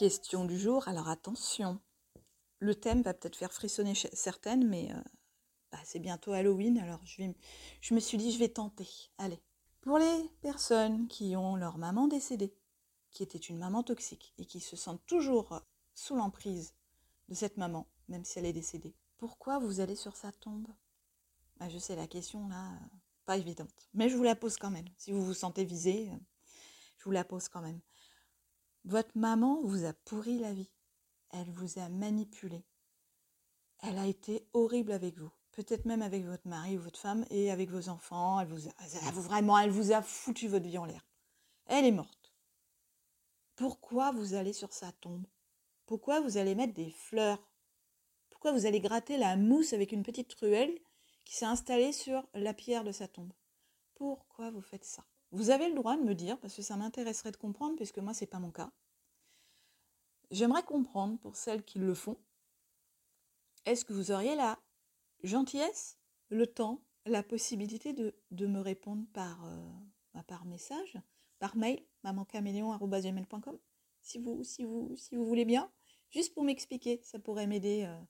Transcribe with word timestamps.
Question 0.00 0.46
du 0.46 0.58
jour, 0.58 0.88
alors 0.88 1.10
attention. 1.10 1.78
Le 2.58 2.74
thème 2.74 3.02
va 3.02 3.12
peut-être 3.12 3.36
faire 3.36 3.52
frissonner 3.52 3.92
certaines, 3.94 4.66
mais 4.66 4.90
euh, 4.90 5.02
bah, 5.70 5.78
c'est 5.84 5.98
bientôt 5.98 6.32
Halloween, 6.32 6.78
alors 6.78 7.04
je, 7.04 7.22
me 7.92 8.00
suis 8.00 8.16
dit 8.16 8.32
je 8.32 8.38
vais 8.38 8.48
tenter. 8.48 8.88
Allez. 9.18 9.42
Pour 9.82 9.98
les 9.98 10.30
personnes 10.40 11.06
qui 11.06 11.36
ont 11.36 11.54
leur 11.54 11.76
maman 11.76 12.08
décédée, 12.08 12.56
qui 13.10 13.22
était 13.22 13.36
une 13.36 13.58
maman 13.58 13.82
toxique 13.82 14.32
et 14.38 14.46
qui 14.46 14.60
se 14.60 14.74
sentent 14.74 15.04
toujours 15.04 15.60
sous 15.94 16.16
l'emprise 16.16 16.72
de 17.28 17.34
cette 17.34 17.58
maman, 17.58 17.86
même 18.08 18.24
si 18.24 18.38
elle 18.38 18.46
est 18.46 18.54
décédée, 18.54 18.94
pourquoi 19.18 19.58
vous 19.58 19.80
allez 19.80 19.96
sur 19.96 20.16
sa 20.16 20.32
tombe? 20.32 20.68
Bah, 21.58 21.68
Je 21.68 21.76
sais, 21.76 21.94
la 21.94 22.06
question 22.06 22.48
là, 22.48 22.70
euh, 22.72 22.86
pas 23.26 23.36
évidente, 23.36 23.90
mais 23.92 24.08
je 24.08 24.16
vous 24.16 24.24
la 24.24 24.34
pose 24.34 24.56
quand 24.56 24.70
même. 24.70 24.88
Si 24.96 25.12
vous 25.12 25.22
vous 25.22 25.34
sentez 25.34 25.66
visé, 25.66 26.08
euh, 26.10 26.16
je 26.96 27.04
vous 27.04 27.10
la 27.10 27.24
pose 27.24 27.50
quand 27.50 27.60
même. 27.60 27.82
Votre 28.84 29.16
maman 29.16 29.60
vous 29.62 29.84
a 29.84 29.92
pourri 29.92 30.38
la 30.38 30.52
vie. 30.52 30.70
Elle 31.30 31.50
vous 31.50 31.78
a 31.78 31.88
manipulé. 31.88 32.64
Elle 33.82 33.98
a 33.98 34.06
été 34.06 34.46
horrible 34.52 34.92
avec 34.92 35.18
vous. 35.18 35.30
Peut-être 35.52 35.84
même 35.84 36.02
avec 36.02 36.24
votre 36.24 36.46
mari 36.48 36.78
ou 36.78 36.82
votre 36.82 36.98
femme 36.98 37.24
et 37.30 37.50
avec 37.50 37.70
vos 37.70 37.88
enfants. 37.88 38.40
Elle 38.40 38.48
vous 38.48 38.68
a, 38.68 39.10
vraiment, 39.12 39.58
elle 39.58 39.70
vous 39.70 39.92
a 39.92 40.02
foutu 40.02 40.48
votre 40.48 40.66
vie 40.66 40.78
en 40.78 40.84
l'air. 40.84 41.04
Elle 41.66 41.84
est 41.84 41.92
morte. 41.92 42.32
Pourquoi 43.56 44.12
vous 44.12 44.34
allez 44.34 44.52
sur 44.52 44.72
sa 44.72 44.92
tombe? 44.92 45.26
Pourquoi 45.86 46.20
vous 46.20 46.36
allez 46.36 46.54
mettre 46.54 46.74
des 46.74 46.90
fleurs? 46.90 47.38
Pourquoi 48.30 48.52
vous 48.52 48.64
allez 48.64 48.80
gratter 48.80 49.18
la 49.18 49.36
mousse 49.36 49.72
avec 49.72 49.92
une 49.92 50.02
petite 50.02 50.28
truelle 50.28 50.78
qui 51.24 51.34
s'est 51.34 51.44
installée 51.44 51.92
sur 51.92 52.26
la 52.32 52.54
pierre 52.54 52.84
de 52.84 52.92
sa 52.92 53.06
tombe? 53.06 53.32
Pourquoi 53.94 54.50
vous 54.50 54.62
faites 54.62 54.84
ça? 54.84 55.04
Vous 55.32 55.50
avez 55.50 55.68
le 55.68 55.74
droit 55.74 55.96
de 55.96 56.02
me 56.02 56.14
dire, 56.14 56.38
parce 56.38 56.54
que 56.54 56.62
ça 56.62 56.76
m'intéresserait 56.76 57.32
de 57.32 57.36
comprendre, 57.36 57.76
puisque 57.76 57.98
moi, 57.98 58.14
ce 58.14 58.22
n'est 58.22 58.28
pas 58.28 58.38
mon 58.38 58.50
cas. 58.50 58.70
J'aimerais 60.30 60.62
comprendre, 60.62 61.18
pour 61.18 61.36
celles 61.36 61.64
qui 61.64 61.78
le 61.78 61.94
font, 61.94 62.18
est-ce 63.64 63.84
que 63.84 63.92
vous 63.92 64.10
auriez 64.10 64.34
la 64.34 64.58
gentillesse, 65.22 65.98
le 66.28 66.46
temps, 66.46 66.82
la 67.06 67.22
possibilité 67.22 67.92
de, 67.92 68.46
me 68.46 68.60
répondre 68.60 69.04
par, 69.12 69.44
euh, 69.44 69.70
bah, 70.14 70.22
par 70.26 70.44
message, 70.44 70.98
par 71.38 71.56
mail, 71.56 71.82
mamancaméléon.com, 72.04 73.58
si 74.02 74.18
vous, 74.18 74.44
si, 74.44 74.64
vous, 74.64 74.96
si 74.96 75.14
vous 75.14 75.26
voulez 75.26 75.44
bien, 75.44 75.70
juste 76.10 76.34
pour 76.34 76.44
m'expliquer, 76.44 77.00
ça 77.02 77.18
pourrait 77.18 77.46
m'aider 77.46 77.84
euh, 77.84 78.00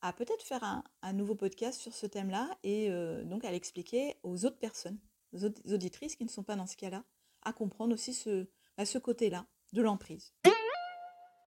à 0.00 0.12
peut-être 0.12 0.42
faire 0.42 0.62
un, 1.02 1.12
nouveau 1.12 1.34
podcast 1.34 1.80
sur 1.80 1.94
ce 1.94 2.06
thème-là 2.06 2.56
et 2.62 2.90
euh, 2.90 3.24
donc 3.24 3.44
à 3.44 3.50
l'expliquer 3.50 4.16
aux 4.22 4.44
autres 4.44 4.58
personnes 4.58 4.98
auditrices 5.32 6.16
qui 6.16 6.24
ne 6.24 6.30
sont 6.30 6.44
pas 6.44 6.56
dans 6.56 6.66
ce 6.66 6.76
cas-là, 6.76 7.04
à 7.42 7.52
comprendre 7.52 7.94
aussi 7.94 8.14
ce, 8.14 8.48
bah, 8.76 8.84
ce 8.84 8.98
côté-là 8.98 9.46
de 9.72 9.82
l'emprise. 9.82 10.32